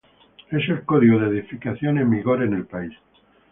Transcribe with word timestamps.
Es 0.49 0.67
el 0.67 0.83
código 0.83 1.19
de 1.19 1.27
edificación 1.27 1.99
en 1.99 2.09
vigor 2.09 2.41
en 2.41 2.53
el 2.55 2.65
país. 2.65 2.91